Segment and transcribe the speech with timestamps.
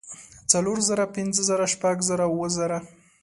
[0.51, 2.79] څلور زره پنځۀ زره شپږ زره اووه زره